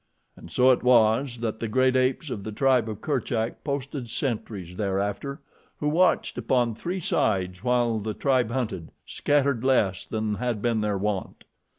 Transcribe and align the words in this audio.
And 0.35 0.51
so 0.51 0.71
it 0.71 0.81
was 0.81 1.41
that 1.41 1.59
the 1.59 1.67
great 1.67 1.95
apes 1.95 2.31
of 2.31 2.43
the 2.43 2.51
tribe 2.51 2.89
of 2.89 3.01
Kerchak 3.01 3.63
posted 3.63 4.09
sentries 4.09 4.75
thereafter, 4.75 5.41
who 5.77 5.87
watched 5.89 6.39
upon 6.39 6.73
three 6.73 6.99
sides 6.99 7.63
while 7.63 7.99
the 7.99 8.15
tribe 8.15 8.49
hunted, 8.49 8.89
scattered 9.05 9.63
less 9.63 10.09
than 10.09 10.33
had 10.33 10.59
been 10.59 10.81
their 10.81 10.97
wont. 10.97 11.43